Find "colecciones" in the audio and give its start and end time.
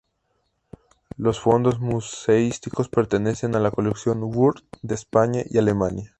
3.71-4.35